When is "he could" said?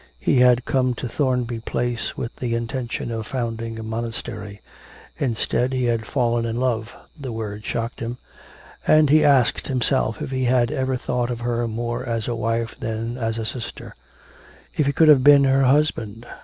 14.87-15.07